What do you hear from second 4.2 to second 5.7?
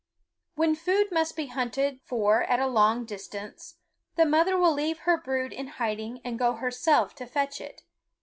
mother will leave her brood in